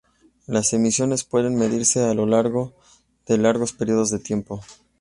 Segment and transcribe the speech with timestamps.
[0.47, 2.73] Las emisiones pueden medirse a lo largo
[3.27, 4.59] de largos períodos de tiempo.